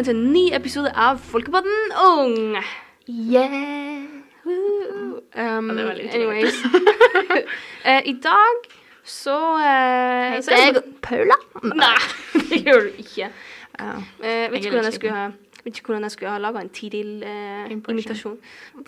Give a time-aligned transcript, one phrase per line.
[0.00, 2.56] velkommen til en ny episode av Folkepodden Ung.
[3.08, 4.06] Yeah.
[4.46, 6.54] Um, Ja, det anyways.
[6.64, 8.70] uh, I dag
[9.04, 11.36] så uh, Heter jeg Paula.
[11.62, 11.98] Nei,
[12.48, 13.28] det gjør du ikke.
[13.80, 15.26] Uh, Eh, vet, ikke hvordan jeg skulle ha,
[15.64, 17.22] vet ikke hvordan jeg skulle ha laga en tidil
[17.70, 18.38] invitasjon.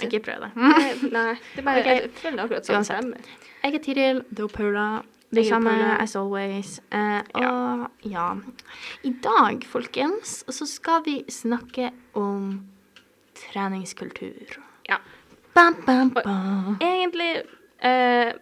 [0.02, 0.50] Ikke prøv det.
[0.56, 2.00] Nei, det er bare okay.
[2.00, 2.76] Jeg føler akkurat sånn.
[2.80, 3.32] Uansett.
[3.62, 5.02] Jeg er Tiril, du er Paula.
[5.32, 6.76] Det er samme as always.
[6.92, 8.28] Eh, og ja.
[9.02, 12.66] I dag, folkens, så skal vi snakke om
[13.40, 14.58] treningskultur.
[14.88, 15.00] Ja.
[15.54, 16.76] Bam, bam, bam.
[16.80, 17.42] Egentlig
[17.80, 18.32] eh,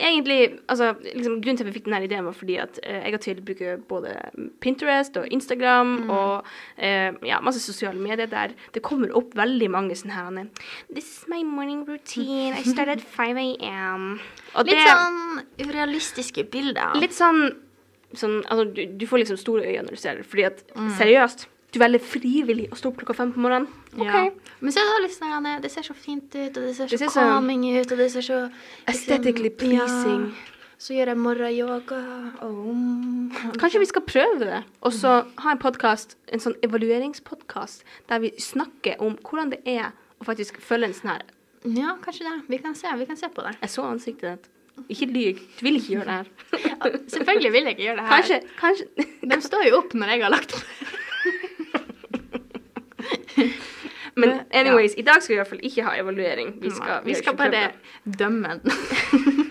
[0.00, 3.14] Egentlig, altså, liksom, Grunnen til at vi fikk denne ideen, var fordi at eh, jeg
[3.14, 4.14] og Til bruker både
[4.60, 6.10] Pinterest og Instagram Mm.
[6.10, 6.44] og
[6.78, 10.46] eh, ja, masse sosiale medier der det kommer opp veldig mange sånne her
[10.92, 12.54] This is my morning routine.
[12.56, 14.20] I start at 5 a.m.
[14.56, 16.94] Litt det- sånn urealistiske bilder.
[17.00, 17.54] Litt sånn,
[18.14, 20.90] sånn altså, du, du får liksom store øyne når du ser det, fordi at Mm.
[20.98, 23.68] seriøst Du velger frivillig å stå opp klokka fem på morgenen.
[23.94, 24.06] OK.
[24.06, 24.22] Ja.
[24.60, 26.98] Men så er det litt sånn det ser så fint ut, og det ser så
[26.98, 30.24] Det calming ut, og det ser så liksom, Aesthetically pleasing.
[30.30, 30.46] Ja.
[30.80, 31.98] Så gjør jeg morgenyoga
[32.46, 33.34] og.
[33.60, 38.32] Kanskje vi skal prøve det, og så ha en podkast, en sånn evalueringspodkast, der vi
[38.40, 41.26] snakker om hvordan det er å faktisk følge en sånn her
[41.76, 42.38] Ja, kanskje det.
[42.48, 43.52] Vi kan se, vi kan se på det.
[43.60, 44.48] Jeg så ansiktet ditt.
[44.88, 45.42] Ikke lyv.
[45.58, 46.96] Du vil ikke gjøre det her.
[47.12, 48.14] Selvfølgelig vil jeg ikke gjøre det her.
[48.14, 50.96] Kanskje, kanskje De står jo opp når jeg har lagt meg.
[54.16, 56.54] Men anyways, i dag skal vi i hvert fall ikke ha evaluering.
[56.62, 57.70] Vi skal, vi skal bare
[58.04, 59.46] dømme den.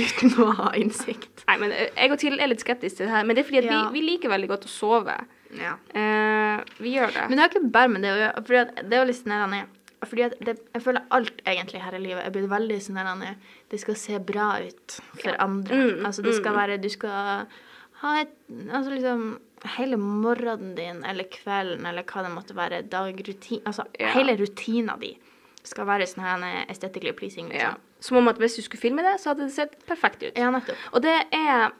[0.00, 1.44] Uten å ha innsikt.
[1.46, 3.50] Nei, men eh, jeg og Til er litt skeptiske til det her, men det er
[3.50, 3.82] fordi Ja.
[3.90, 5.16] vi, vi liker veldig godt å sove.
[5.58, 5.74] Ja.
[5.94, 7.26] Uh, vi gjør det.
[7.28, 8.44] Men det har ikke bare med det å gjøre.
[8.46, 9.60] Fordi det er jo litt sånn
[10.08, 13.24] fordi det, Jeg føler alt egentlig her i livet er blitt veldig sånn
[13.68, 15.76] Det skal se bra ut for andre.
[15.76, 16.60] Mm, altså det skal mm.
[16.60, 17.44] være Du skal
[18.00, 18.32] ha et
[18.72, 19.38] Altså liksom
[19.76, 24.12] Hele morgenen din eller kvelden eller hva det måtte være, dagrutin Altså Ja.
[24.14, 25.16] hele rutina di
[25.62, 27.50] skal være sånn her aesthetically pleasing.
[27.52, 27.58] ja.
[27.74, 27.80] Liksom.
[28.00, 30.32] Som om at hvis du skulle filme det, så hadde det sett perfekt ut.
[30.38, 30.76] Ja, nettopp.
[30.94, 31.70] Og det er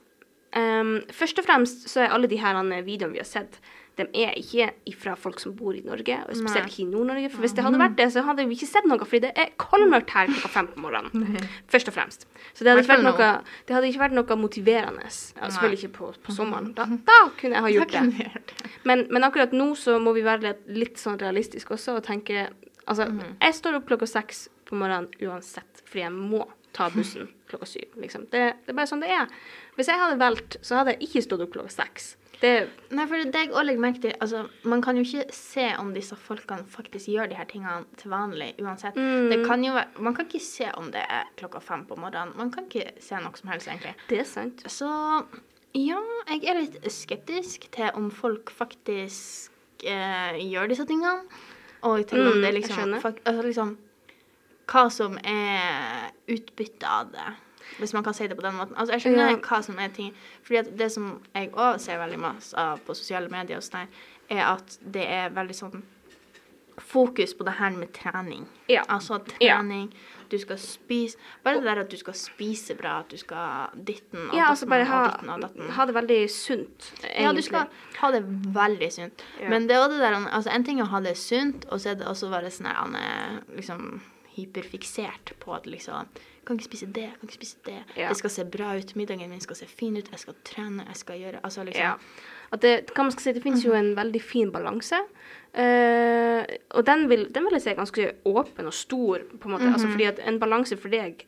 [0.56, 3.56] um, Først og fremst så er alle de her eh, videoene vi har sett,
[4.00, 6.72] de er ikke ifra folk som bor i Norge, og spesielt Nei.
[6.72, 7.30] ikke i Nord-Norge.
[7.32, 9.52] For hvis det hadde vært det, så hadde vi ikke sett noe, fordi det er
[9.60, 11.36] kolmørkt her klokka fem på morgenen.
[11.72, 12.26] Først og fremst.
[12.54, 13.30] Så det hadde, ikke vært noe,
[13.68, 15.06] det hadde ikke vært noe motiverende.
[15.10, 16.72] Ja, selvfølgelig ikke på, på sommeren.
[16.78, 18.46] Da, da kunne jeg ha gjort det.
[18.88, 22.48] Men, men akkurat nå så må vi være litt, sånn realistiske også og tenke
[22.90, 23.36] Altså, Mhm.
[23.44, 26.40] jeg står opp klokka seks på morgenen uansett, fordi jeg må
[26.74, 27.92] ta bussen klokka syv.
[28.02, 28.24] Liksom.
[28.32, 29.28] Det, det er bare sånn det er.
[29.76, 32.08] Hvis jeg hadde valgt, så hadde jeg ikke stått opp klokka seks.
[32.40, 32.52] Det
[32.96, 35.92] Nei, for det jeg også legger merke til Altså, man kan jo ikke se om
[35.94, 38.96] disse folkene faktisk gjør de her tingene til vanlig uansett.
[38.96, 39.28] Mm.
[39.30, 42.32] Det kan jo være Man kan ikke se om det er klokka fem på morgenen.
[42.38, 43.94] Man kan ikke se noe som helst, egentlig.
[44.08, 44.64] Det er sant.
[44.72, 44.88] Så
[45.76, 46.00] ja,
[46.32, 51.28] jeg er litt skeptisk til om folk faktisk eh, gjør disse tingene.
[51.86, 53.76] Og til om Mm, det liksom, fakt, altså liksom
[54.70, 57.30] Hva som er utbyttet av det.
[57.78, 58.75] Hvis man kan si det på den måten.
[58.76, 59.36] Altså, jeg skjønner Ja.
[59.36, 63.28] hva som er ting Fordi det som jeg òg ser veldig masse av på sosiale
[63.31, 63.86] medier, og sånn
[64.31, 65.82] er at det er veldig sånn
[66.80, 68.47] fokus på det her med trening.
[68.69, 68.82] Ja.
[68.88, 69.59] Altså Ja.
[69.59, 69.92] trening,
[70.30, 74.30] du skal spise Bare det der at du skal spise bra, at du skal ditten
[74.30, 75.70] og Ja, altså bare ha, og ditten og datten.
[75.70, 77.20] ha det veldig sunt, egentlig.
[77.22, 78.22] Ja, du skal ha det
[78.54, 79.22] veldig sunt.
[79.41, 79.48] Ja.
[79.50, 81.80] Men det er også det der, altså en ting er å ha det sunt, og
[81.80, 84.00] så er det også bare sånn her, er liksom
[84.36, 86.06] hyperfiksert på at liksom
[86.50, 87.76] Kan ikke spise det, jeg kan ikke spise det.
[87.96, 88.08] Ja.
[88.10, 90.96] Det skal se bra ut, middagen min skal se fin ut, jeg skal trene, jeg
[90.98, 91.94] skal gjøre Altså liksom Ja.
[92.58, 94.98] Det, hva man skal si, det finnes jo en veldig fin balanse.
[95.54, 96.42] Uh,
[96.74, 99.68] og den vil, den vil jeg si er ganske åpen og stor, på en måte.
[99.72, 101.24] altså, fordi at en balanse for deg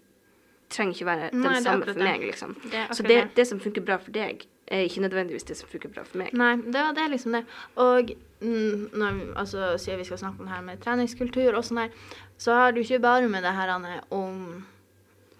[0.72, 2.54] trenger ikke være den Nei, samme for meg, liksom.
[2.72, 3.46] Det Så det, det.
[3.46, 6.32] som funker bra for deg, er ikke nødvendigvis det som funker bra for meg.
[6.32, 7.44] Nei, det, det er liksom det.
[7.76, 8.10] Og
[8.40, 11.84] mm, når, vi- altså, siden vi skal snakke om det her med treningskultur og sånn
[11.84, 11.90] her,
[12.38, 14.64] så har du ikke bare med det her Anne, om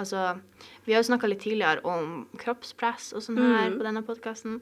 [0.03, 0.41] Altså,
[0.87, 3.79] vi har jo snakka litt tidligere om kroppspress og sånn her Mm.
[3.79, 4.61] på denne podkasten.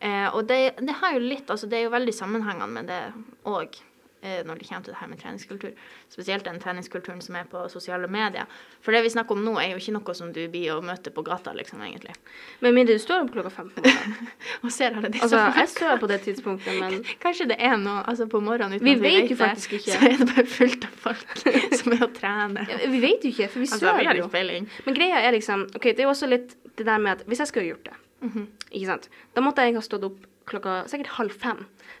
[0.00, 3.02] Eh, og det, det har jo litt Altså, det er jo veldig sammenhengende med det
[3.48, 3.78] òg.
[4.22, 5.72] Eh, Når det kommer til det her med treningskultur.
[6.10, 8.46] Spesielt den treningskulturen som er på sosiale medier.
[8.80, 11.10] For det vi snakker om nå, er jo ikke noe som du blir å møte
[11.14, 12.14] på gata, liksom, egentlig.
[12.60, 14.30] Med mindre du står opp klokka fem på morgenen.
[14.64, 18.02] Og ser alle disse Altså, jeg står på det tidspunktet, men Kanskje det er noe
[18.08, 19.96] altså på morgenen uten Vi at vet jo faktisk ikke.
[19.96, 21.36] Så er det bare fullt av folk
[21.82, 22.66] som er og trener.
[22.72, 24.26] Ja, vi vet jo ikke, for vi Altså, vi har jo.
[24.30, 24.82] ikke.
[24.86, 27.38] Men greia er liksom OK, det er jo også litt det der med at hvis
[27.44, 27.94] jeg skulle gjort det,
[28.26, 28.46] Mhm.
[28.72, 31.58] ikke sant, da måtte jeg ha stått opp klokka sikkert halv fem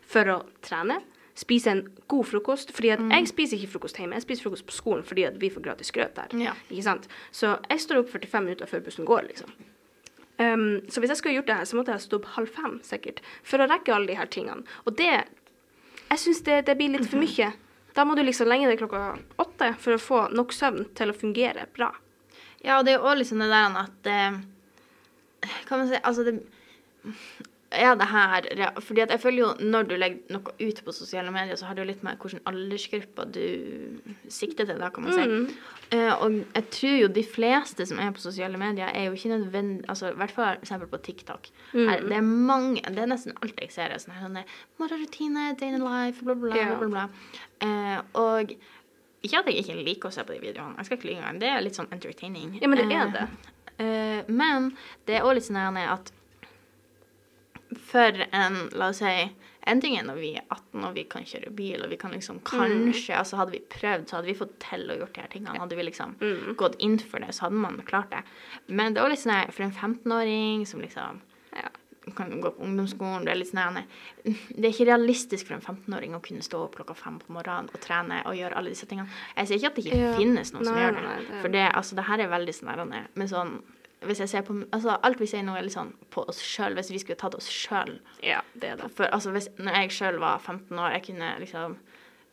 [0.08, 0.96] for å trene.
[1.36, 2.72] Spise en god frokost.
[2.72, 5.50] fordi at jeg spiser ikke frokost hjemme, jeg spiser frokost på skolen fordi at vi
[5.52, 6.32] får gratis grøt der.
[6.40, 6.54] Ja.
[6.70, 7.08] Ikke sant?
[7.30, 9.52] Så jeg står opp 45 minutter før bussen går, liksom.
[10.38, 12.80] Um, så hvis jeg skulle gjort det her, så måtte jeg stå opp halv fem,
[12.84, 14.64] sikkert, for å rekke alle de her tingene.
[14.84, 15.24] Og det
[16.06, 17.48] Jeg syns det, det blir litt for mye.
[17.96, 21.16] Da må du liksom legge deg klokka åtte for å få nok søvn til å
[21.16, 21.88] fungere bra.
[22.62, 24.38] Ja, og det er jo òg liksom det der at eh,
[25.68, 26.38] Kan man si Altså, det
[27.78, 28.46] er det her
[28.80, 31.76] Fordi at jeg føler jo når du legger noe ut på sosiale medier, så har
[31.76, 33.42] det jo litt med hvilken aldersgruppe du
[34.32, 35.56] sikter til, da, kan man si.
[35.94, 39.30] Eh, og jeg tror jo de fleste som er på sosiale medier, er jo ikke
[39.34, 41.50] nødvendig Altså i hvert fall eksempel på TikTok.
[41.72, 44.40] Her, det er mange Det er nesten alt jeg ser, er sånn her sånn
[44.80, 46.78] morgenrutine, day in life, bla, bla, bla.
[46.80, 47.06] Bla, bla.
[47.62, 48.56] Uh, og
[49.26, 51.40] ikke at jeg ikke liker å se på de videoene, jeg skal ikke engang.
[51.42, 52.58] Det er litt sånn entertaining.
[52.60, 53.26] Ja, men det er Eh, det.
[53.76, 54.70] Uh, men
[55.08, 56.12] det er òg litt sånn at
[57.90, 59.30] for en, la oss si
[59.66, 62.12] En ting er når vi er 18 og vi kan kjøre bil, og vi kan
[62.12, 65.28] liksom kanskje altså Hadde vi prøvd, så hadde vi fått til å gjort de her
[65.32, 65.58] tingene.
[65.58, 66.12] Hadde vi liksom
[66.56, 68.22] gått inn for det, så hadde man klart det.
[68.68, 71.18] Men det er litt sånn for en 15-åring som liksom
[71.56, 71.68] Ja.
[72.14, 73.24] kan gå på ungdomsskolen.
[73.24, 73.82] Det er litt sånn
[74.22, 77.66] Det er ikke realistisk for en 15-åring å kunne stå opp klokka fem på morgenen
[77.74, 79.08] og trene og gjøre alle disse tingene.
[79.36, 80.16] Jeg sier ikke at det ikke Ja.
[80.16, 81.02] finnes noen som gjør det.
[81.02, 83.62] nei, det- For det, altså, det her er veldig sånn Men sånn
[84.08, 86.76] hvis jeg ser på, altså Alt vi sier nå, er litt sånn på oss sjøl,
[86.78, 87.98] hvis vi skulle tatt oss sjøl.
[88.24, 88.90] Ja, det er det.
[88.96, 91.78] For altså, hvis, når jeg sjøl var 15 år, jeg kunne liksom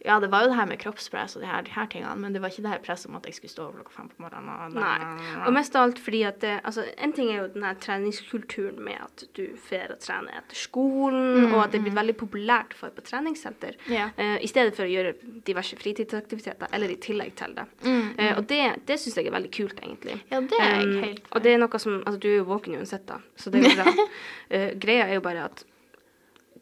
[0.03, 2.33] Ja, det var jo det her med kroppspress og de her, de her tingene, men
[2.35, 4.23] det var ikke det her presset om at jeg skulle stå opp klokka fem på
[4.25, 4.50] morgenen.
[4.51, 5.45] Og, Nei.
[5.47, 8.81] Og mest av alt fordi at det, altså, En ting er jo den her treningskulturen
[8.83, 12.75] med at du får å trene etter skolen, og at det er blitt veldig populært
[12.77, 13.79] for på treningssenter.
[13.91, 14.09] Ja.
[14.19, 15.15] uh, I stedet for å gjøre
[15.47, 17.65] diverse fritidsaktiviteter, eller i tillegg til det.
[17.88, 20.19] Eh, og det, det syns jeg er veldig kult, egentlig.
[20.31, 22.45] Ja, det er jeg Um, helt og det er noe som Altså, du er jo
[22.50, 24.07] våken uansett, da, så det er jo bra.
[24.51, 25.63] uh, greia er jo bare at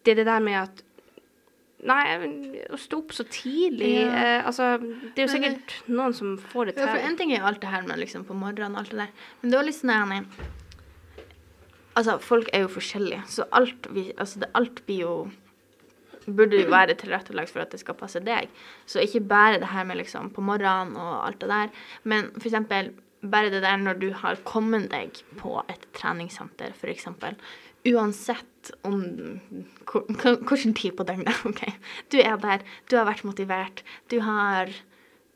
[0.05, 0.83] det er det der med at
[1.83, 2.03] Nei,
[2.69, 4.11] å stå opp så tidlig Ja.
[4.13, 7.05] eh, Altså, det er jo Men det- sikkert noen som får det Ja, for til.
[7.09, 9.09] en ting er jo alt det her med liksom på morgenen og alt det der,
[9.41, 10.25] men det var litt sånn
[11.97, 15.31] Altså, folk er jo forskjellige, så alt vi Altså, det, alt blir jo
[16.27, 18.47] Burde jo være tilrettelagt for at det skal passe deg.
[18.85, 21.71] Så ikke bare det her med liksom på morgenen og alt det der,
[22.03, 22.91] men for eksempel
[23.27, 27.35] bare det der når du har kommet deg på et treningssenter, eksempel.
[27.89, 29.01] Uansett om
[29.89, 31.63] Hvilken tid på døgnet, OK.
[32.13, 34.73] Du er der, du har vært motivert, du har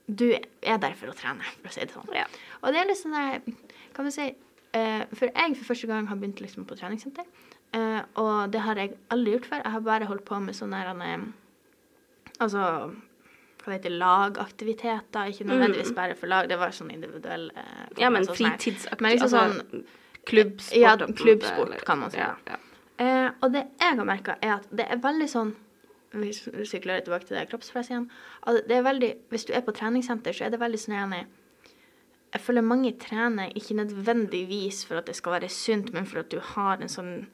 [0.05, 2.11] Du er der for å trene, for å si det sånn.
[2.13, 2.27] Ja.
[2.61, 3.41] Og det er litt sånn der
[3.95, 7.25] Kan vi si uh, For jeg for første gang har begynt liksom på treningssenter.
[7.75, 9.65] Uh, og det har jeg aldri gjort før.
[9.65, 11.25] Jeg har bare holdt på med sånne der eh,
[12.45, 12.61] Altså
[13.65, 15.31] hva det heter lagaktiviteter.
[15.31, 19.15] Ikke nødvendigvis bare for lag, det var sånn individuell eh, Ja, men altså sånn Men
[19.15, 19.85] liksom altså, sånn
[20.25, 20.79] Klubbsport.
[20.79, 22.17] Ja, klubbsport, kan man si.
[22.17, 22.57] Ja, ja.
[22.97, 25.55] Eh, og det jeg har merka, er at det er veldig sånn
[26.15, 28.05] vi sykler tilbake til det kroppspresset igjen
[28.69, 32.61] det er veldig, Hvis du er på treningssenter, så er det veldig sånn Jeg føler
[32.61, 36.81] mange trener ikke nødvendigvis for at det skal være sunt, men for at du har
[36.81, 37.27] en sånn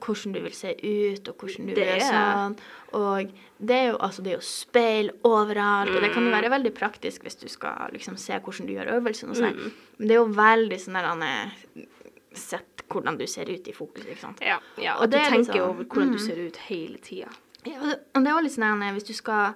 [0.00, 2.56] hvordan du vil se ut, og hvordan du Det vil sånn.
[2.96, 6.50] Og det er jo altså det er jo speil overalt, og det kan jo være
[6.50, 9.60] veldig praktisk hvis du skal liksom se hvordan du gjør øvelsen og sånn.
[9.98, 11.86] Men det er jo veldig sånn der er
[12.30, 14.38] Sett hvordan du ser ut i fokus, ikke sant.
[14.40, 16.26] Ja, ja, Og og du er tenker liksom- over hvordan du mm.
[16.26, 17.28] ser ut hele tida.
[17.66, 17.80] Ja,
[18.14, 19.54] og det- er jo litt sånn her, hvis du skal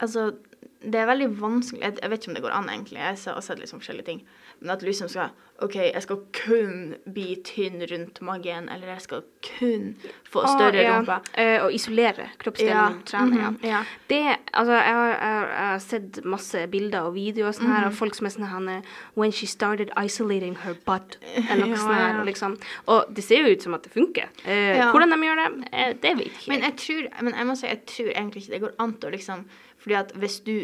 [0.00, 0.34] Altså,
[0.82, 2.98] det er veldig vanskelig Jeg, vet ikke om det går an, egentlig.
[2.98, 4.22] Jeg har sett liksom forskjellige ting.
[4.60, 5.28] Men at du liksom skal
[5.60, 9.90] OK, jeg skal kun bli tynn rundt magen, eller jeg skal kun
[10.24, 10.94] få større Ah, ja.
[10.96, 11.18] rumpe.
[11.36, 13.66] Eh, og isolere kroppsdelen Ja, når Mm -hmm.
[13.66, 13.84] ja.
[14.08, 17.86] Det, altså, jeg har, jeg, har, sett masse bilder og videoer sånn her, Mhm.
[17.86, 18.82] av folk som er sånn her
[19.16, 21.18] When she started isolating her butt,
[21.50, 22.20] eller noe sånt her.
[22.20, 22.58] Og, liksom.
[22.86, 24.28] og det ser jo ut som at det funker.
[24.46, 24.92] Eh, Ja.
[24.92, 26.48] Hvordan de gjør det, eh, det vet jeg ikke.
[26.48, 29.10] Men jeg tror Men jeg må si, jeg tror egentlig ikke det går an å
[29.10, 29.44] liksom
[29.80, 30.56] Fordi at hvis du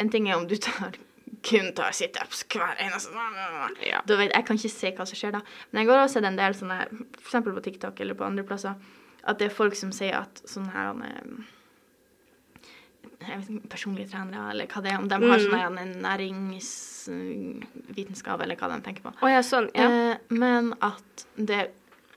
[0.00, 0.92] En ting er om du tar
[1.44, 3.10] kun tar situps hver eneste
[3.86, 4.00] Ja.
[4.06, 5.40] Da vet, Jeg kan ikke se hva som skjer da.
[5.72, 6.86] Men jeg har også sett en del sånne
[7.20, 8.74] eksempel på TikTok eller på andre plasser
[9.24, 10.94] at det er folk som sier at sånne her
[13.20, 15.44] jeg vet ikke, personlige trenere, eller hva det er, om de har Mm.
[15.44, 19.12] sånn her næringsvitenskap, eller hva de tenker på.
[19.22, 19.68] Oh, ja, sånn.
[19.74, 19.88] Ja.
[20.12, 21.70] Eh, men at det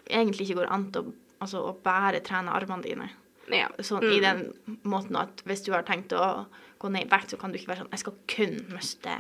[0.10, 3.10] egentlig ikke går an til å, altså, å bare trene armene dine.
[3.52, 3.68] Ja.
[3.80, 4.12] Sånn Mm.
[4.14, 6.46] i den måten at hvis du har tenkt å
[6.80, 9.18] gå ned i vekt, så kan du ikke være sånn Jeg skal kun miste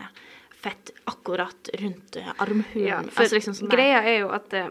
[0.64, 2.88] fett akkurat rundt eh, armhulen.
[2.88, 4.70] Ja, for altså, liksom sånn greia er jo at eh,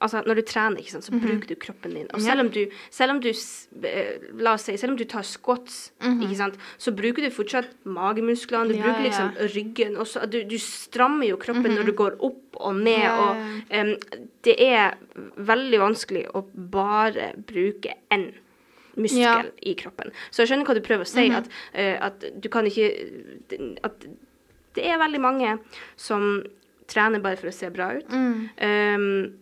[0.00, 2.06] altså, når du trener, sant, så bruker du kroppen din.
[2.14, 5.22] Og selv om du, selv om du eh, La oss si, selv om du tar
[5.28, 10.24] squats, ikke sant, så bruker du fortsatt magemusklene, du Ja, bruker ja, liksom ryggen, også.
[10.30, 13.96] du, du strammer jo kroppen når du går opp og ned, Ja, og ja, em,
[14.48, 14.96] det er
[15.36, 18.30] veldig vanskelig å bare bruke én
[18.98, 19.42] muskel Ja.
[19.62, 20.12] i kroppen.
[20.30, 22.88] Så jeg skjønner hva du prøver å si, at, eh, at du kan ikke
[23.84, 24.06] At
[24.74, 25.58] det er veldig mange
[25.96, 26.42] som
[26.88, 28.08] trener bare for å se bra ut.
[28.08, 28.48] Mm.
[28.62, 29.32] Um,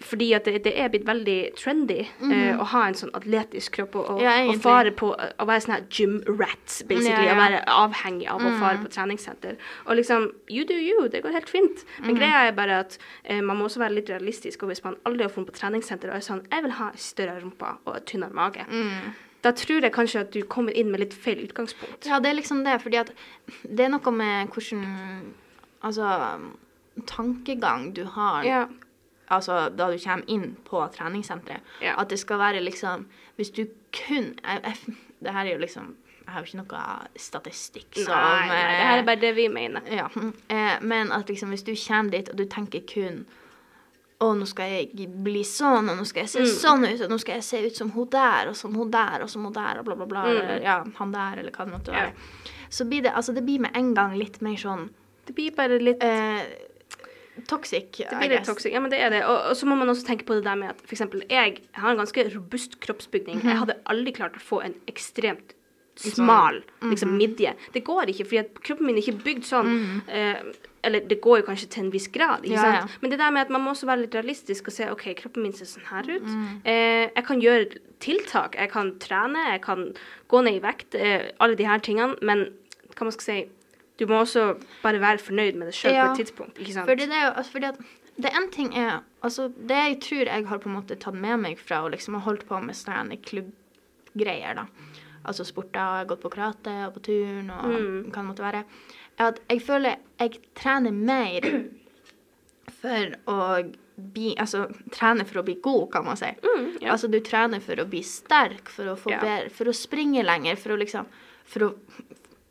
[0.00, 3.96] fordi at det, det er blitt veldig trendy eh, å ha en sånn atletisk kropp
[3.98, 7.26] og, og, Ja, og fare på å være sånn her gym rat, basically.
[7.26, 7.36] Ja, ja.
[7.36, 9.56] Å være avhengig av å fare på treningssenter.
[9.86, 11.84] Og liksom, you do you, det går helt fint.
[12.04, 14.62] Men greia er bare at eh, man må også være litt realistisk.
[14.62, 17.40] Og hvis man aldri har funnet på treningssenter og er sånn Jeg vil ha større
[17.42, 18.66] rumpa og tynnere mage.
[19.42, 22.06] Da tror jeg kanskje at du kommer inn med litt feil utgangspunkt.
[22.10, 23.12] Ja, det er liksom det, fordi at
[23.62, 24.88] det er noe med hvordan
[25.86, 26.08] Altså
[27.06, 28.66] tankegang du har Ja.
[29.28, 31.64] Altså da du kommer inn på treningssenteret.
[31.84, 31.94] Ja.
[32.00, 33.06] At det skal være liksom
[33.36, 34.94] Hvis du kun jeg, jeg,
[35.24, 36.84] Det her er jo liksom Jeg har jo ikke noe
[37.16, 39.82] statistikk som Nei, nei, det her eh, er bare det vi mener.
[39.90, 40.08] ja,
[40.48, 43.26] eh, men at liksom hvis du kommer dit og du tenker kun
[44.18, 47.18] å, nå skal jeg bli sånn, og nå skal jeg se sånn ut, og nå
[47.22, 49.78] skal jeg se ut som hun der, og som hun der, og som hun der,
[49.78, 50.24] og bla, bla, bla.
[50.26, 52.10] Eller, ja, han der, eller hva det måtte være.
[52.68, 54.88] Så blir det altså det blir med en gang litt mer sånn
[55.28, 56.42] Det blir bare litt eh,
[57.46, 58.72] toxic, Det blir litt toxic.
[58.72, 59.22] Ja, men det er det.
[59.26, 61.04] Og, og så må man også tenke på det der med at f.eks.
[61.28, 63.42] jeg har en ganske robust kroppsbygning.
[63.44, 65.54] Jeg hadde aldri klart å få en ekstremt
[65.98, 67.54] smal liksom midje.
[67.74, 69.70] Det går ikke, fordi kroppen min er ikke bygd sånn.
[70.06, 70.42] Eh,
[70.86, 72.76] eller det går jo kanskje til en viss grad, ikke sant.
[72.78, 72.98] ja.
[73.02, 75.42] Men det der med at man må også være litt realistisk og se OK, kroppen
[75.42, 76.28] min ser sånn her ut.
[76.62, 78.54] Eh, jeg kan gjøre tiltak.
[78.54, 79.88] Jeg kan trene, jeg kan
[80.30, 80.94] gå ned i vekt.
[80.94, 82.14] Eh, alle de her tingene.
[82.22, 82.46] Men
[82.94, 83.38] hva man skal si
[83.98, 86.06] du må også bare være fornøyd med det sjøl Ja.
[86.06, 86.58] på et tidspunkt.
[86.58, 86.86] ikke sant?
[86.88, 87.78] Fordi det er jo altså, fordi at
[88.22, 91.40] det en ting er Altså, det jeg tror jeg har på en måte tatt med
[91.40, 94.66] meg fra å liksom ha holdt på med sånne klubbgreier, da.
[95.26, 98.04] Altså sporter, gått på karate og på turn og Mm.
[98.12, 98.64] hva det måtte være,
[99.18, 101.40] er at jeg føler jeg trener mer
[102.80, 106.26] for å bli Altså trener for å bli god, kan man si.
[106.80, 106.92] ja.
[106.92, 109.20] Altså du trener for å bli sterk, for å få Ja.
[109.20, 111.06] bedre For å springe lenger, for å liksom
[111.44, 111.74] For å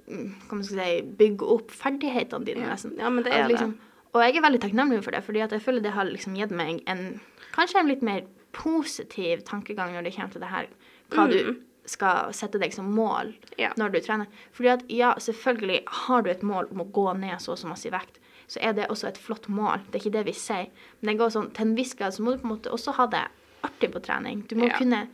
[0.08, 2.70] mm, si, bygge opp ferdighetene dine, Ja.
[2.76, 2.98] nesten.
[2.98, 3.78] Ja, men det er liksom,
[4.14, 6.82] Og jeg er veldig takknemlig for det, fordi jeg føler det har liksom gitt meg
[6.88, 7.20] en
[7.54, 8.22] kanskje en litt mer
[8.54, 10.68] positiv tankegang når det kommer til det her,
[11.12, 13.58] hva du skal sette deg som mål Mm.
[13.58, 13.70] Ja.
[13.78, 14.28] når du trener.
[14.54, 17.68] Fordi at ja, selvfølgelig har du et mål om å gå ned så og så
[17.70, 19.80] masse i vekt, så er det også et flott mål.
[19.92, 20.68] Det er ikke det vi sier.
[21.02, 22.94] Men det går sånn, til en viss grad så må du på en måte også
[22.96, 23.28] ha det
[23.64, 24.48] artig på trening.
[24.48, 24.78] Du må Ja.
[24.78, 25.08] kunne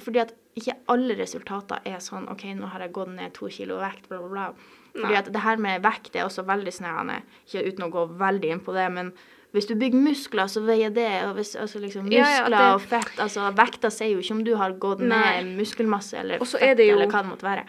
[0.00, 3.76] Fordi at ikke alle resultater er sånn OK, nå har jeg gått ned to kilo
[3.82, 4.46] vekt, bla, bla, bla.
[4.94, 5.18] Fordi Nei.
[5.18, 8.60] at det her med vekt er også veldig snevende, Ikke uten å gå veldig inn
[8.64, 9.12] på det, men
[9.54, 11.08] hvis du bygger muskler, så veier det.
[11.28, 14.44] Og hvis, altså liksom muskler ja, det- og fett altså Vekta sier jo ikke om
[14.44, 15.42] du har gått Nei.
[15.42, 17.64] ned muskelmasse eller fett jo- eller hva det måtte være.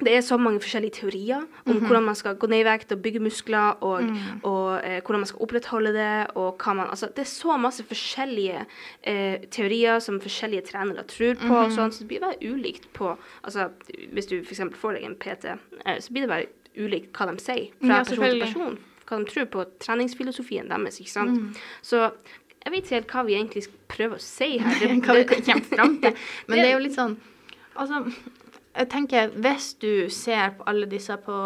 [0.00, 3.02] Det er så mange forskjellige teorier om hvordan man skal gå ned i vekt og
[3.04, 4.08] bygge muskler, og,
[4.48, 7.84] og eh, hvordan man skal opprettholde det, og hva man Altså, det er så masse
[7.86, 8.64] forskjellige
[9.06, 13.12] eh, teorier som forskjellige trenere tror på, og sånn, så det blir veldig ulikt på
[13.44, 13.68] Altså,
[14.12, 14.64] hvis du f.eks.
[14.80, 18.04] får deg en PT, eh, så blir det veldig ulikt hva de sier fra Ja,
[18.04, 18.78] person til person.
[19.08, 21.60] Hva de tror på treningsfilosofien deres, ikke sant.
[21.84, 22.06] Så
[22.62, 24.78] jeg vet ikke helt hva vi egentlig prøver å si her.
[24.80, 26.22] Det, hva vi kommer fram til.
[26.48, 27.18] Men det er jo litt sånn
[27.72, 28.02] Altså,
[28.72, 31.36] jeg tenker hvis du ser på alle disse på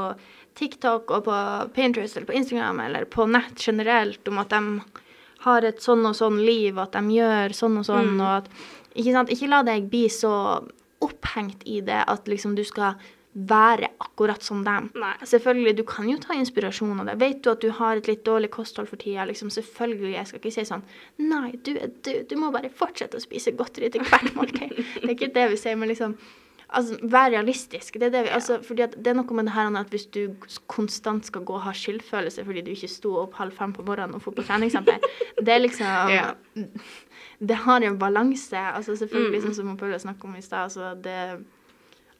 [0.56, 1.38] TikTok og på
[1.76, 4.62] Pinterest eller på Instagram eller på nett generelt om at de
[5.46, 8.50] har et sånn og sånn liv, at de gjør sånn og sånn, og at
[8.96, 9.28] Ikke sant?
[9.28, 10.32] Ikke la deg bli så
[11.04, 12.96] opphengt i det at liksom du skal
[13.36, 14.86] være akkurat som dem.
[14.96, 15.12] Nei.
[15.28, 17.18] Selvfølgelig, du kan jo ta inspirasjon av det.
[17.20, 20.40] Vet du at du har et litt dårlig kosthold for tida, liksom, selvfølgelig, jeg skal
[20.40, 20.86] ikke si sånn
[21.20, 24.72] Nei, du, du, du må bare fortsette å spise godteri til hvert måltid.
[25.02, 26.16] det er ikke det vi sier, men liksom
[26.76, 27.94] Altså, vær realistisk.
[27.94, 30.06] Det er det vi, altså, fordi at det er noe med det her at hvis
[30.12, 30.34] du
[30.68, 34.14] konstant skal gå og ha skyldfølelse fordi du ikke sto opp halv fem på morgenen
[34.18, 34.98] og dro på treningssenter,
[35.44, 36.34] det er liksom Ja.
[37.38, 38.56] Det har en balanse.
[38.56, 39.46] Altså selvfølgelig, Mm.
[39.46, 41.44] sånn som Paula snakka om i stad, altså det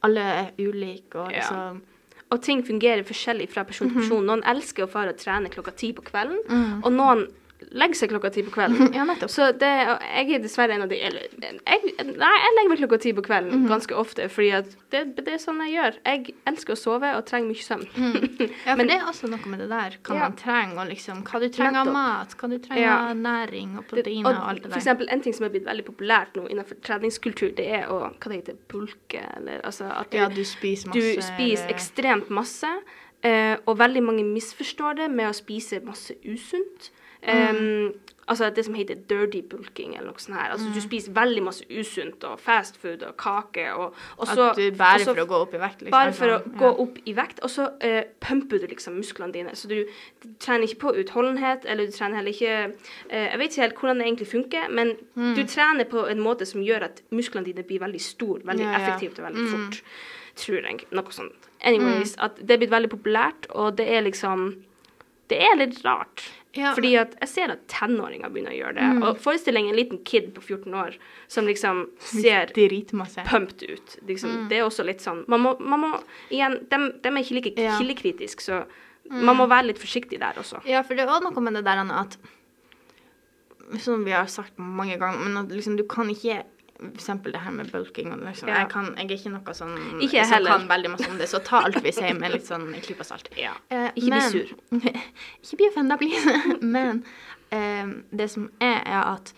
[0.05, 1.39] Alle er ulike, og Ja.
[1.41, 1.83] liksom
[2.31, 4.25] Og ting fungerer forskjellig fra person til person.
[4.27, 6.85] Noen elsker å fare og trene klokka ti på kvelden, Mm.
[6.85, 7.27] og noen
[7.77, 8.89] legger seg klokka ti på kvelden.
[8.97, 9.31] Ja, nettopp.
[9.33, 9.69] Så det,
[10.03, 13.25] jeg er dessverre en av de eller, jeg, Nei, jeg legger meg klokka ti på
[13.27, 13.69] kvelden Mhm.
[13.71, 15.99] ganske ofte, fordi at det, det er sånn jeg gjør.
[16.07, 17.87] Jeg elsker å sove og trenger mye søvn.
[18.67, 19.97] Ja, for Men- det er også noe med det der.
[20.03, 20.21] Hva Ja.
[20.27, 22.97] man trenger, og liksom hva du trenger av mat, hva du trenger Ja.
[23.11, 24.75] av næring og proteiner og alt det der.
[24.75, 28.01] for eksempel en ting som er blitt veldig populært nå innenfor treningskultur, det er å
[28.17, 30.95] Hva det heter Bulke, eller altså at du, Ja, du spiser masse.
[31.17, 32.71] du spiser eller- ekstremt masse,
[33.23, 36.91] eh, og veldig mange misforstår det med å spise masse usunt.
[37.27, 37.93] Um,
[38.29, 40.51] altså det som heter dirty bulking, eller noe sånt her.
[40.53, 44.57] Altså du spiser veldig masse usunt, og fast food og kake, og, og så At
[44.57, 45.91] du bare og for å gå opp i vekt, liksom.
[45.95, 46.53] bare for å ja.
[46.59, 49.55] gå opp i vekt, og så uh, pumper du liksom musklene dine.
[49.59, 49.77] Så du,
[50.23, 53.81] du trener ikke på utholdenhet, eller du trener heller ikke uh, Jeg vet ikke helt
[53.83, 55.35] hvordan det egentlig funker, men Mm.
[55.35, 58.71] du trener på en måte som gjør at musklene dine blir veldig store, veldig Ja,
[58.73, 58.79] ja.
[58.83, 59.53] effektivt og veldig Mm.
[59.55, 59.83] fort.
[60.37, 60.83] Tror jeg.
[60.93, 61.47] Noe sånt.
[61.65, 64.63] Anyways, at det er blitt veldig populært, og det er liksom
[65.31, 66.23] Det er litt rart.
[66.57, 66.73] Ja.
[66.77, 68.87] Fordi at jeg ser at tenåringer begynner å gjøre det.
[68.97, 69.03] Mm.
[69.07, 70.97] Og forestilling en liten kid på 14 år
[71.33, 72.53] som liksom ser
[73.29, 73.97] pumped ut.
[74.09, 75.93] Liksom, Det er også litt sånn Man må, man må
[76.31, 77.79] igjen, de, er ikke like Ja.
[77.79, 78.65] kildekritiske, så
[79.11, 80.63] man må være litt forsiktig der også.
[80.67, 82.17] Ja, for det er også noe med det der at
[83.83, 86.45] Som vi har sagt mange ganger, men at liksom du kan ikke
[86.79, 88.59] for eksempel det her med bulking og liksom, Ja.
[88.61, 90.51] jeg, kan, jeg er ikke noe sånn Ikke som heller.
[90.59, 93.05] kan veldig masse om det, så ta alt vi sier med litt sånn en klype
[93.05, 93.29] salt.
[93.37, 93.55] Ja.
[93.71, 94.55] Eh, Ikke bli sur.
[95.43, 96.37] ikke bli offenda, please.
[96.77, 97.05] men
[97.51, 99.33] eh, det som er, er at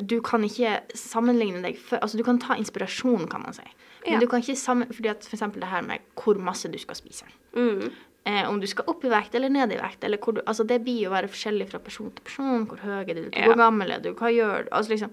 [0.00, 3.62] du kan ikke sammenligne deg for, Altså, du kan ta inspirasjon, kan man si.
[4.06, 4.18] Men Ja.
[4.20, 6.94] du kan ikke sammen, fordi at for eksempel det her med hvor masse du skal
[6.94, 7.24] spise.
[7.56, 7.90] Mm.
[8.26, 10.64] Eh, om du skal opp i vekt eller ned i vekt, eller hvor du Altså,
[10.66, 12.64] det blir jo være forskjellig fra person til person.
[12.66, 13.44] Hvor høy er du, Ja.
[13.46, 14.68] hvor gammel er du, hva gjør du?
[14.72, 15.10] Altså liksom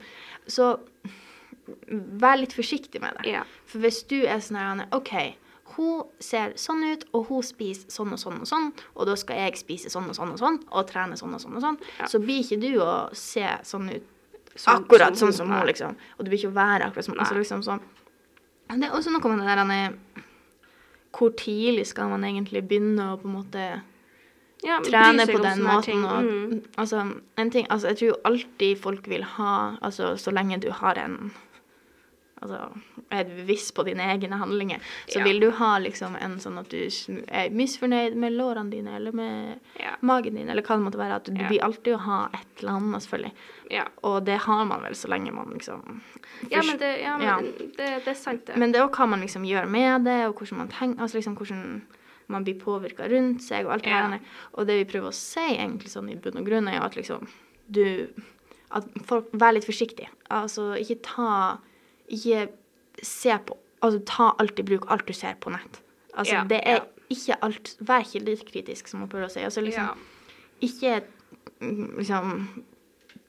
[0.47, 0.77] Så
[2.19, 3.31] vær litt forsiktig med det.
[3.31, 3.43] Ja.
[3.65, 5.35] For hvis du er sånn her OK,
[5.77, 9.35] hun ser sånn ut, og hun spiser sånn og sånn og sånn, og da skal
[9.37, 12.05] jeg spise sånn og sånn og sånn, og trene sånn og sånn og sånn, Ja.
[12.05, 14.03] så blir ikke du å se sånn ut
[14.55, 15.95] Som- akkurat som sånn som hun, liksom.
[16.19, 17.79] Og du blir ikke å være akkurat som altså, liksom sånn.
[18.69, 19.93] Det er også noe med det der Anne,
[21.13, 23.81] Hvor tidlig skal man egentlig begynne å på en måte
[24.63, 26.03] Ja, trene på den måten.
[26.05, 26.61] Og, Mm.
[26.77, 30.69] altså, en ting, altså, jeg tror jo alltid folk vil ha altså, Så lenge du
[30.71, 31.31] har en
[32.43, 32.59] Altså,
[33.13, 35.23] er bevisst på dine egne handlinger, så Ja.
[35.23, 36.77] vil du ha liksom en sånn at du
[37.31, 39.95] er misfornøyd med lårene dine, eller med Ja.
[40.01, 41.15] magen din, eller hva det måtte være.
[41.15, 41.47] At du Ja.
[41.47, 43.31] blir alltid ha et eller annet, selvfølgelig.
[43.71, 43.85] Ja.
[44.03, 46.01] Og det har man vel så lenge man liksom
[46.51, 47.45] Ja, men, det, ja, men.
[47.77, 48.57] Det, det er sant, det.
[48.57, 51.15] Men det er også hva man liksom gjør med det, og hvordan man tenker, altså
[51.15, 51.81] liksom hvordan
[52.27, 54.19] man blir påvirka rundt seg, og alt det her.
[54.55, 56.95] Og det vi prøver å si egentlig sånn i bunn og grunn, er jo at
[56.95, 57.27] liksom
[57.71, 58.07] du
[58.75, 60.07] At folk Vær litt forsiktig.
[60.31, 61.59] Altså ikke ta
[62.13, 62.47] Ikke
[63.03, 65.81] se på Altså ta alt i bruk, alt du ser på nett.
[66.15, 66.83] Altså Ja, det er ja.
[67.11, 69.41] ikke alt Vær kildekritisk, som man prøver å si.
[69.43, 69.89] Altså liksom
[70.63, 71.01] ikke
[71.59, 72.63] mm, liksom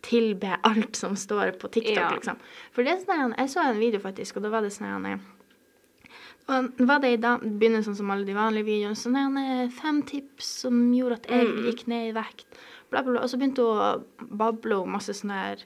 [0.05, 2.11] tilbe alt som står på TikTok, Ja.
[2.14, 2.37] liksom.
[2.73, 5.18] For det er sånn, jeg så en video faktisk, og da var det sånn
[6.47, 10.03] og var det i dag, begynner sånn som alle de vanlige videoene, sånn eh, fem
[10.05, 11.64] tips som gjorde at jeg Mm.
[11.64, 12.44] gikk ned i vekt,
[12.90, 13.23] bla, bla, bla.
[13.23, 14.05] Og så begynte hun å
[14.37, 15.57] bable om masse sånn her,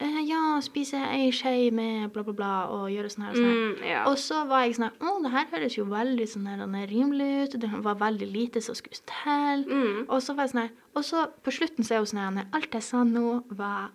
[0.00, 3.48] eh, ja, spise ei skje med bla, bla, bla, og gjøre sånn her og sånn
[3.50, 3.60] her.
[3.60, 4.02] Mm, ja.
[4.10, 6.76] Og så var jeg sånn her, å, det her høres jo veldig sånn her den
[6.80, 9.64] er rimelig ut, det var veldig lite som skulle til.
[9.68, 10.02] Mm.
[10.08, 12.52] Og så var jeg sånn her, og så på slutten så er hun sånn her,
[12.58, 13.90] alt jeg sa nå var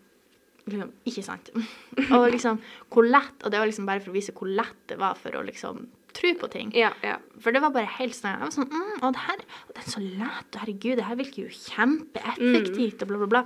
[0.66, 1.52] liksom ikke sant.
[2.16, 2.62] og liksom
[2.94, 5.38] hvor lett, og det var liksom bare for å vise hvor lett det var for
[5.38, 6.72] å liksom tro på ting.
[6.76, 7.18] ja, ja.
[7.44, 9.42] For det var bare helt sånn, jeg var sånn, mm, Å, det her,
[9.74, 13.42] det er så lett, herregud, det her virker jo kjempeeffektivt, og bla, bla, bla.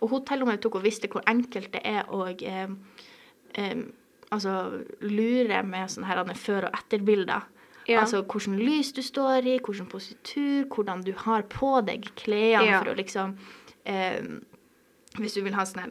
[0.00, 2.68] Og hun til og med tok og visste hvor enkelt det er å eh,
[3.54, 3.76] eh,
[4.30, 7.46] altså, lure med sånne her før- og etterbilder.
[7.88, 8.00] Ja.
[8.02, 12.78] Altså hvordan lys du står i, hvordan positur, hvordan du har på deg klærne Ja.
[12.82, 13.36] for å liksom
[13.86, 14.22] eh,
[15.18, 15.90] Hvis du vil ha sånn her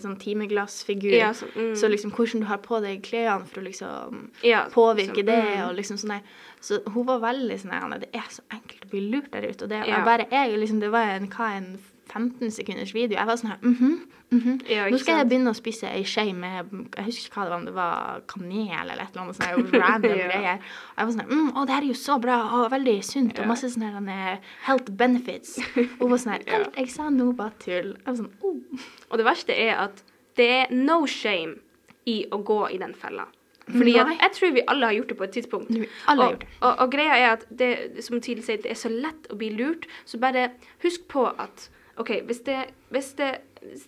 [0.00, 1.74] sånn timeglassfigur, Ja, så- mm.
[1.76, 5.44] så liksom hvordan du har på deg klærne for å liksom Ja, påvirke så- det,
[5.44, 5.68] mm.
[5.68, 6.22] og liksom sånn der.
[6.60, 9.62] Så hun var veldig sånn her, det er så enkelt å bli lurt der ute,
[9.62, 10.04] og det Ja.
[10.04, 11.78] bare jeg, liksom, det var en, hva, en
[12.12, 13.92] 15 sekunders video, jeg var sånn her, mhm,
[14.32, 14.56] mhm.
[14.68, 17.44] Ja, Nå ikke skal jeg begynne å spise ei skje med, jeg husker ikke hva
[17.46, 20.26] det var, om det var kanel eller et eller annet sånn random Ja.
[20.32, 20.58] greier.
[20.58, 22.96] Og jeg var sånn her, mm, å, det her er jo så bra, og veldig
[23.04, 23.42] sunt, Ja.
[23.44, 25.56] og masse sånne her, health benefits.
[25.76, 27.94] Og hun var sånn her, alt jeg sa nå var tull.
[27.96, 28.86] Jeg var sånn, oh.
[29.10, 30.04] Og det verste er at
[30.38, 31.58] det er no shame
[32.06, 33.26] i å gå i den fella.
[33.68, 35.72] Fordi jeg tror vi alle har gjort det på et tidspunkt.
[36.08, 36.44] Og.
[36.62, 39.84] Og, og greia er at det, som sier, det er så lett å bli lurt,
[40.08, 40.46] så bare
[40.84, 43.38] husk på at OK, hvis det, hvis det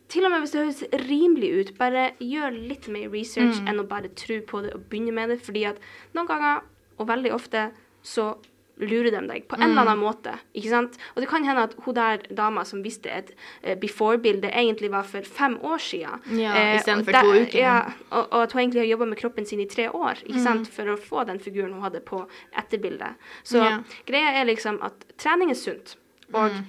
[0.08, 3.68] Til og med hvis det høres rimelig ut, bare gjør litt mer research Mm.
[3.68, 5.76] enn å bare tro på det og begynne med det, fordi at
[6.12, 6.62] noen ganger,
[6.98, 7.70] og veldig ofte,
[8.02, 8.34] så
[8.80, 9.70] lurer de deg på en Mm.
[9.78, 10.38] eller annen måte.
[10.56, 10.96] ikke sant?
[11.14, 13.30] Og det kan hende at hun der dama som viste et
[13.62, 16.18] eh, before-bilde, egentlig var for fem år siden.
[16.38, 17.58] Ja, Eh, istedenfor to uker.
[17.60, 20.34] Ja, og, og at hun egentlig har jobba med kroppen sin i tre år ikke
[20.40, 20.42] Mm.
[20.42, 20.66] sant?
[20.68, 22.26] for å få den figuren hun hadde på
[22.58, 23.14] etterbildet.
[23.44, 23.82] Så Ja.
[24.06, 25.96] greia er liksom at trening er sunt.
[26.34, 26.64] Og Mm.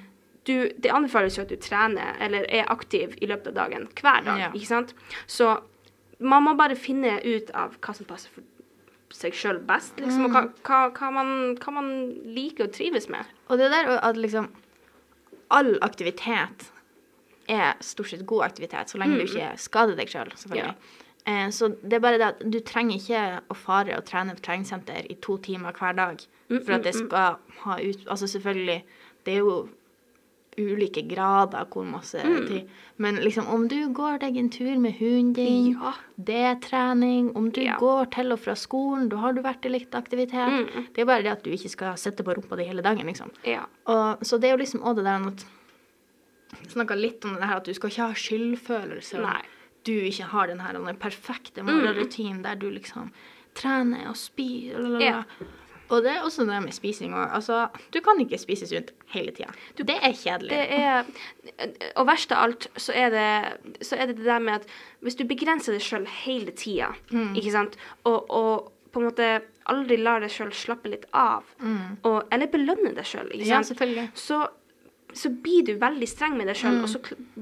[0.47, 4.23] Du, det anbefales jo at du trener eller er aktiv i løpet av dagen hver
[4.25, 4.39] dag.
[4.39, 4.47] Ja.
[4.53, 4.95] ikke sant?
[5.27, 5.51] Så
[6.19, 8.43] man må bare finne ut av hva som passer for
[9.13, 10.51] seg sjøl best, liksom, og hva, Mm.
[10.63, 11.89] hva, hva, man, hva man
[12.37, 13.25] liker og trives med.
[13.49, 14.47] Og det der at liksom
[15.51, 16.69] all aktivitet
[17.51, 20.75] er stort sett god aktivitet, så lenge du ikke skader deg sjøl, selvfølgelig.
[21.27, 24.41] Eh, så det er bare det at du trenger ikke å fare og trene på
[24.47, 26.23] treningssenter i to timer hver dag
[26.63, 28.79] for at det skal ha ut Altså selvfølgelig,
[29.25, 29.69] det er jo
[30.57, 32.47] ulike grader hvor masse Mm.
[32.47, 32.69] tid.
[32.97, 35.93] Men liksom om du går deg en tur med hunden din, Ja.
[36.17, 37.31] det er trening.
[37.35, 37.77] Om du Ja.
[37.79, 40.31] går til og fra skolen, da har du vært i litt aktivitet.
[40.73, 40.87] Mm.
[40.93, 43.31] Det er bare det at du ikke skal sitte på rumpa di hele dagen, liksom.
[43.45, 43.63] Ja.
[43.87, 45.45] Og, så det er jo liksom også det der at
[46.67, 49.21] Snakka litt om det her at du skal ikke ha skyldfølelse.
[49.21, 49.41] Nei.
[49.85, 52.43] Du ikke har den her den perfekte Mm.
[52.43, 53.09] der du liksom
[53.55, 54.99] trener og spiser.
[55.01, 55.23] Ja.
[55.91, 57.33] Og det er også det med spising òg.
[57.35, 59.51] Altså, du kan ikke spise sunt hele tida.
[59.77, 60.49] Det er kjedelig.
[60.49, 61.03] Det er
[61.99, 64.67] Og verst av alt, så er det så er det, det der med at
[65.03, 67.35] hvis du begrenser deg sjøl hele tida, Mm.
[67.35, 67.75] ikke sant,
[68.05, 69.27] og, og på en måte
[69.71, 71.43] aldri lar deg sjøl slappe litt av,
[72.03, 74.47] og, eller belønne deg sjøl, ikke sant, Ja, så
[75.13, 76.83] så blir du veldig streng med deg sjøl, Mm.
[76.83, 76.99] og så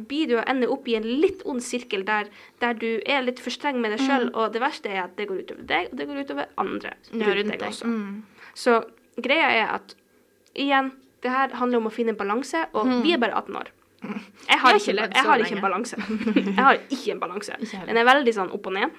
[0.08, 2.28] blir du å ende opp i en litt ond sirkel der,
[2.60, 5.28] der du er litt for streng med deg sjøl, og det verste er at det
[5.30, 7.22] går utover deg, og det går utover andre Mm.
[7.22, 7.86] Ja, rundt, deg også.
[7.86, 8.24] Mm.
[8.56, 8.84] Så
[9.22, 9.96] greia er at
[10.56, 13.68] igjen, det her handler om å finne en balanse, og vi er bare 18 år.
[14.50, 15.98] Jeg har, jeg, ikke, jeg har ikke en balanse.
[16.00, 17.54] Jeg har ikke en balanse.
[17.86, 18.90] Den er veldig sånn opp og ned.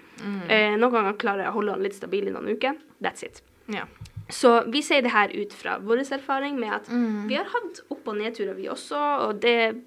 [0.49, 2.77] Eh, noen ganger klarer jeg å holde den litt stabil i noen uker.
[3.01, 3.41] That's it.
[3.73, 3.87] Ja.
[4.31, 7.27] Så vi sier det her ut fra vår erfaring med at Mm.
[7.29, 8.97] vi har hatt opp- og nedturer, vi også,
[9.29, 9.85] og det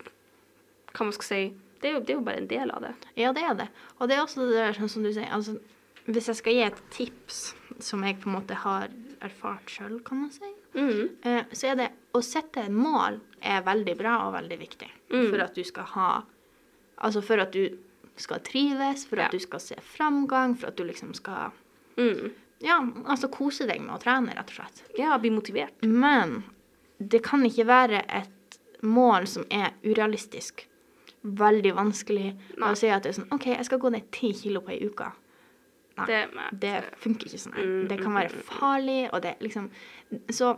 [0.94, 2.94] Hva man skal si det er, jo, det er jo bare en del av det.
[3.18, 3.68] ja, det er det.
[4.00, 5.60] Og det er også det der, sånn som du sier altså,
[6.08, 8.90] Hvis jeg skal gi et tips som jeg på en måte har
[9.22, 11.10] erfart sjøl, kan man si, Mm.
[11.24, 14.90] eh, så er det å sette et mål er veldig bra og veldig viktig.
[15.12, 15.30] Mm.
[15.30, 16.24] For at du skal ha
[17.02, 17.78] Altså for at du
[18.16, 19.26] skal trives, for Ja.
[19.26, 21.52] at du skal se framgang, for at du liksom skal
[21.98, 22.32] Mm.
[22.64, 24.84] Ja, altså kose deg med å trene, rett og slett.
[25.00, 25.84] Ja, bli motivert.
[25.84, 26.44] Men
[26.98, 30.66] det kan ikke være et mål som er urealistisk.
[31.24, 32.70] Veldig vanskelig Nei.
[32.70, 34.80] å si at det er sånn OK, jeg skal gå ned ti kilo på ei
[34.88, 35.12] uke.
[35.98, 37.54] Nei, Det- det, funker ikke sånn.
[37.54, 39.70] Mm, det kan mm, være mm, farlig, og det liksom
[40.30, 40.58] Så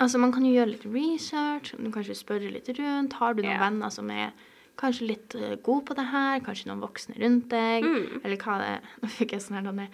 [0.00, 3.12] altså, man kan jo gjøre litt research, du kanskje spørre litt rundt.
[3.12, 3.60] Har du noen yeah.
[3.60, 4.32] venner som er
[4.78, 5.34] kanskje litt
[5.66, 6.40] god på det her?
[6.46, 7.84] Kanskje noen voksne rundt deg?
[7.84, 8.20] Mm.
[8.24, 8.72] Eller hva det.
[9.02, 9.88] Nå fikk jeg sånn her denne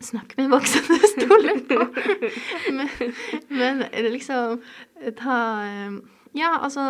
[0.00, 1.76] Snakk med du stoler på.
[2.78, 2.88] men,
[3.52, 3.82] men
[4.14, 4.62] liksom
[5.18, 5.34] ta
[5.66, 5.98] eh,
[6.40, 6.86] Ja, altså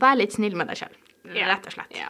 [0.00, 0.96] Vær litt snill med deg sjøl,
[1.34, 1.46] Ja.
[1.50, 1.94] rett og slett.
[1.94, 2.08] Ja.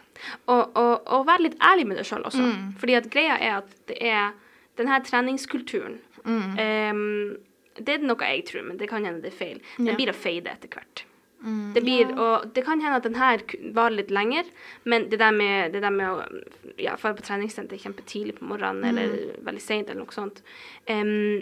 [0.49, 2.41] Og, og, og vær litt ærlig med deg sjøl også.
[2.45, 2.67] Mm.
[2.81, 4.33] Fordi at greia er at det er
[4.81, 6.51] den her treningskulturen Mm.
[6.53, 7.37] um,
[7.81, 9.61] Det er noe jeg tror, men det kan hende det er feil.
[9.79, 9.95] Den Ja.
[9.97, 11.01] blir å fade etter hvert.
[11.41, 12.15] Mm, Det blir, ja.
[12.21, 13.41] og det kan hende at den her
[13.73, 14.45] varer litt lenger,
[14.85, 16.43] men det der med, det der med å
[16.77, 19.43] ja, fare på treningssenter kjempetidlig på morgenen eller Mm.
[19.47, 20.41] veldig seint eller noe sånt
[20.89, 21.41] um,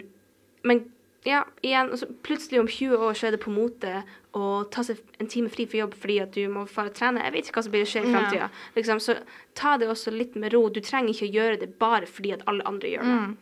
[0.64, 0.90] Men
[1.24, 4.96] ja, igjen, altså, plutselig om 20 år så er det på mote å ta seg
[5.20, 7.20] en time fri for jobb fordi at du må fare og trene.
[7.26, 8.48] Jeg vet ikke hva som blir å skje i Ja.
[8.76, 9.18] Liksom, så
[9.54, 10.70] ta det også litt med ro.
[10.70, 13.18] Du trenger ikke å gjøre det bare fordi at alle andre gjør det.
[13.20, 13.36] Mm.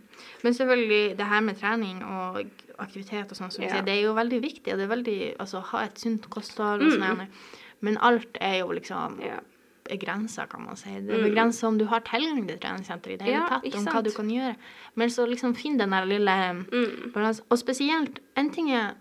[0.45, 2.45] Men selvfølgelig, det her med trening og
[2.79, 3.71] aktivitet og sånn, som Ja.
[3.71, 4.73] sier, det er jo veldig viktig.
[4.73, 7.01] Og det er veldig Altså, ha et sunt kosthold og Mm.
[7.03, 7.17] sånn.
[7.17, 7.27] Mm.
[7.81, 9.41] Men alt er jo liksom Ja.
[9.89, 10.91] begrensa, kan man si.
[11.01, 11.35] Det er Mm.
[11.35, 14.11] begrensa om du har tilgang til treningssenter i det hele Ja, tatt, om hva du
[14.11, 14.57] kan gjøre.
[14.97, 17.13] Men så liksom finn den der lille Mm.
[17.13, 17.43] balansen.
[17.51, 18.95] Og spesielt, en ting er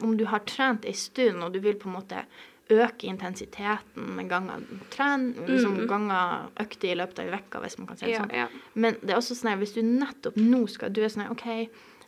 [0.00, 2.24] om du har trent en stund, og du vil på en måte
[2.68, 5.86] øke intensiteten med ganger tren, liksom Mm.
[5.88, 8.32] ganger økter i løpet av ei uke, hvis man kan si det Ja, sånn.
[8.34, 8.48] ja.
[8.74, 11.46] Men det er også sånn at hvis du nettopp nå skal Du er sånn OK,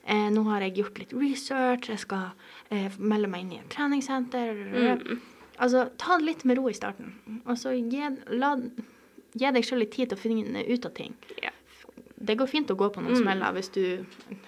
[0.06, 2.32] eh, nå har jeg gjort litt research, jeg skal
[2.70, 5.20] eh, melde meg inn i et treningssenter Mm.
[5.60, 7.14] Altså, ta det litt med ro i starten.
[7.46, 8.56] Og så gi, la,
[9.34, 11.14] gi deg sjøl litt tid til å finne ut av ting.
[11.42, 11.50] Yeah.
[12.20, 13.22] Det går fint å gå på noen Mm.
[13.22, 14.06] smeller hvis du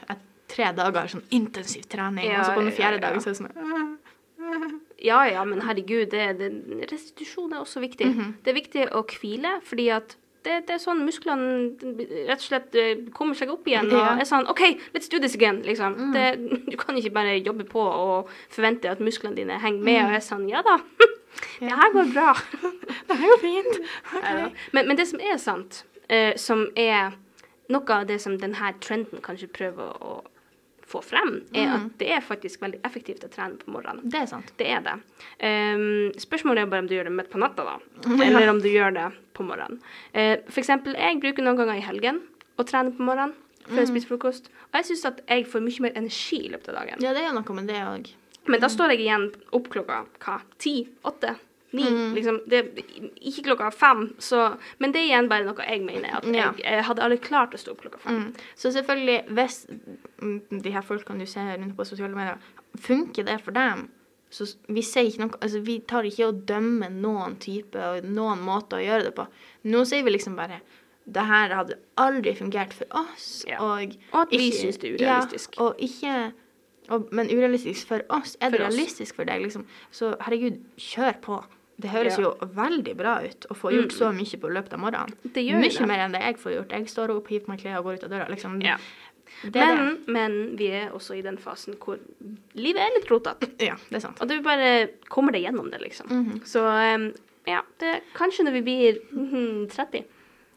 [0.08, 0.18] et,
[0.48, 3.10] tre dager sånn intensiv trening, Ja, og så på den fjerde ja.
[3.10, 6.50] dagen så er det sånn «Åh, Ja, ja, men herregud, det, det,
[6.90, 8.10] restitusjon er også viktig.
[8.10, 8.34] Mhm.
[8.44, 11.92] Det er viktig å hvile, fordi at det, det er sånn musklene
[12.28, 13.90] rett og slett eh, kommer seg opp igjen.
[13.92, 14.62] Og er sånn OK,
[14.94, 15.96] let's do this again, liksom.
[15.98, 16.12] Mm.
[16.16, 20.16] Det, du kan ikke bare jobbe på og forvente at musklene dine henger med og
[20.16, 20.78] er sånn Ja da,
[21.60, 22.34] det her går bra.
[23.10, 23.80] Det her går fint.
[24.24, 24.50] Neida.
[24.72, 27.16] Men, men det som er sant, eh, som er
[27.70, 30.20] noe av det som denne trenden kanskje prøver å
[30.90, 31.74] få frem, er Mm.
[31.76, 34.02] at det er faktisk veldig effektivt å trene på morgenen.
[34.10, 34.50] Det er sant.
[34.58, 34.96] Det er det.
[35.40, 37.78] Um, spørsmålet er bare om du gjør det midt på natta, da.
[38.26, 39.78] Eller om du gjør det på morgenen.
[40.14, 42.22] Uh, for eksempel, jeg bruker noen ganger i helgen
[42.58, 43.36] å trene på morgenen
[43.70, 44.48] før jeg spiser frokost.
[44.72, 47.02] Og jeg syns at jeg får mye mer energi i løpet av dagen.
[47.04, 48.10] Ja, det er noe med det òg.
[48.50, 50.40] Men da står jeg igjen opp klokka hva?
[50.58, 50.88] Ti?
[51.06, 51.36] Åtte?
[51.72, 51.84] Ni?
[51.86, 52.14] Mm.
[52.16, 52.60] Liksom, det,
[53.22, 54.14] ikke klokka fem.
[54.18, 56.16] Så, men det er igjen bare noe jeg mener.
[56.18, 56.48] At Ja.
[56.56, 58.18] jeg, jeg hadde aldri klart å stå opp klokka fem.
[58.18, 58.34] Mm.
[58.58, 59.60] Så selvfølgelig, hvis
[60.22, 62.38] mm, de her folkene du ser rundt på sosiale medier,
[62.80, 63.88] funker det for dem,
[64.30, 68.38] så vi sier ikke noe Altså, vi tar ikke å dømme noen type og noen
[68.46, 69.24] måte å gjøre det på.
[69.70, 70.60] Nå sier vi liksom bare
[71.10, 73.58] det her hadde aldri fungert for oss, Ja.
[73.58, 75.56] og Og at vi syns det er urealistisk.
[75.58, 76.32] Ja, og ikke
[76.90, 78.36] Og, men urealistisk for oss.
[78.40, 79.16] Er det realistisk oss.
[79.16, 79.64] for deg, liksom?
[79.94, 81.36] Så herregud, kjør på.
[81.80, 82.20] Det høres Ja.
[82.20, 82.24] Mm.
[82.40, 85.14] jo veldig bra ut å få gjort så mye på løpet av morgenen.
[85.24, 85.86] Det gjør Mye det.
[85.88, 86.74] mer enn det jeg får gjort.
[86.76, 88.28] Jeg står opp, hiver på meg klær og går ut av døra.
[88.28, 88.60] Liksom.
[88.62, 88.76] Ja.
[89.54, 91.98] Men, men vi er også i den fasen hvor
[92.58, 93.48] livet er litt rotete.
[93.70, 94.20] Ja, det er sant.
[94.20, 96.06] Og du bare kommer deg gjennom det, liksom.
[96.10, 96.40] Mhm.
[96.44, 97.12] Så um,
[97.48, 100.04] ja, det kanskje når vi blir mm, 30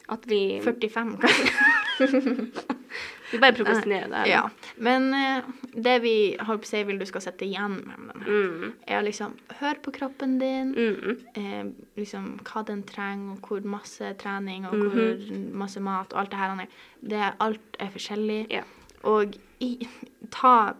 [0.09, 2.73] at vi 45, kanskje.
[3.33, 4.21] Vi bare prokrastinerer det.
[4.29, 4.43] Ja.
[4.77, 5.43] Men eh,
[5.73, 8.73] det vi holdt på å si vil du skal sette igjen med den her, Mm.
[8.87, 10.73] er liksom høre på kroppen din.
[10.77, 11.17] Mm.
[11.35, 11.65] eh,
[11.97, 14.93] liksom hva den trenger, og hvor masse trening og Mhm.
[14.93, 16.55] hvor masse mat og alt det her.
[16.61, 16.67] er.
[17.03, 18.47] Det alt er forskjellig.
[18.51, 18.63] Ja.
[19.03, 19.87] Og i,
[20.31, 20.73] ta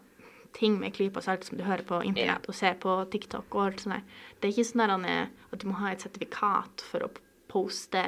[0.54, 3.66] ting med klype og salt som du hører på internett og ser på TikTok og
[3.66, 4.04] alt sånt der.
[4.40, 7.10] Det er ikke sånn at du må ha et sertifikat for å
[7.50, 8.04] poste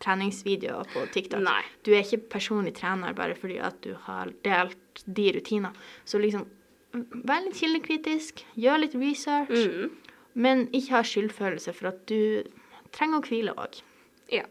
[0.00, 1.42] treningsvideoer på TikTok.
[1.44, 1.60] Nei.
[1.84, 5.72] Du er ikke personlig trener bare fordi at du har delt de rutinene.
[6.08, 6.46] Så liksom,
[7.26, 9.52] vær litt kildekritisk, gjør litt research.
[9.68, 10.14] Mm.
[10.40, 12.44] Men ikke ha skyldfølelse for at du
[12.94, 13.80] trenger å hvile òg.
[14.32, 14.46] Ja.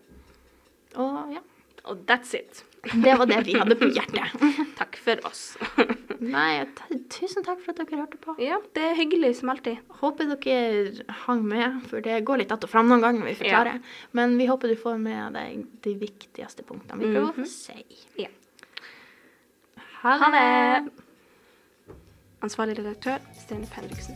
[0.99, 1.41] Og ja,
[1.89, 2.63] Og that's it.
[3.03, 4.35] det var det vi hadde på hjertet.
[4.79, 5.55] Takk for oss.
[6.19, 6.65] Nei,
[7.13, 8.35] tusen takk for at dere hørte på.
[8.43, 9.79] ja, det er hyggelig som alltid.
[10.01, 13.37] Håper dere hang med, for det går litt att og fram noen ganger når vi
[13.43, 13.79] forklarer.
[14.11, 17.85] Men vi håper du får med deg de viktigste punktene vi prøver å si.
[18.19, 18.29] Ja.
[20.01, 20.91] Ha Ha det!
[22.43, 24.15] Ansvarlig redaktør Stine Henriksen.